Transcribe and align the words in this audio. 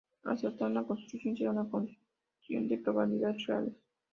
Acertar 0.23 0.67
en 0.69 0.73
la 0.73 0.83
conclusión 0.83 1.37
será 1.37 1.51
una 1.51 1.69
cuestión 1.69 2.67
de 2.67 2.79
probabilidades 2.79 3.45
reales. 3.45 3.75